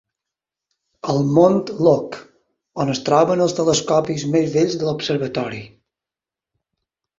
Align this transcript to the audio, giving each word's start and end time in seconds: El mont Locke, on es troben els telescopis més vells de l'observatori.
El 1.11 1.19
mont 1.35 1.59
Locke, 1.87 2.21
on 2.85 2.95
es 2.95 3.03
troben 3.11 3.45
els 3.47 3.55
telescopis 3.61 4.27
més 4.35 4.51
vells 4.57 4.81
de 4.81 4.91
l'observatori. 4.91 5.63